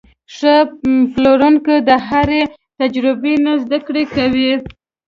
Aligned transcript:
ښه 0.35 0.53
پلورونکی 1.13 1.77
د 1.89 1.89
هرې 2.07 2.41
تجربې 2.79 3.33
نه 3.45 3.53
زده 3.63 3.79
کړه 3.85 4.03
کوي. 4.15 4.51